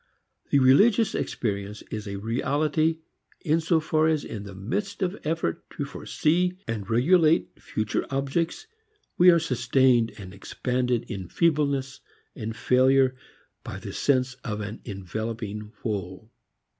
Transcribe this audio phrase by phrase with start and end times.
[0.49, 3.01] The religious experience is a reality
[3.41, 8.65] in so far as in the midst of effort to foresee and regulate future objects
[9.19, 11.99] we are sustained and expanded in feebleness
[12.35, 13.15] and failure
[13.63, 16.31] by the sense of an enveloping whole.